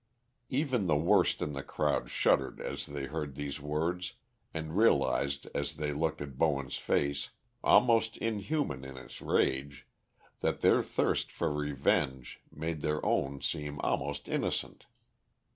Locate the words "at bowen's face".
6.23-7.29